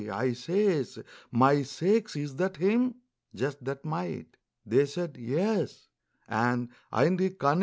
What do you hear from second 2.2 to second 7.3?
that him? Just that mite!" They said, "Yes," and, "Ain't he